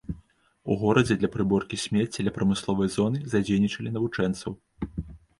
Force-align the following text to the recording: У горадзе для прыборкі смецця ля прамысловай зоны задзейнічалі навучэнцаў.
У 0.75 0.75
горадзе 0.83 1.15
для 1.17 1.27
прыборкі 1.35 1.77
смецця 1.81 2.25
ля 2.27 2.31
прамысловай 2.37 2.89
зоны 2.95 3.19
задзейнічалі 3.35 3.93
навучэнцаў. 3.99 4.57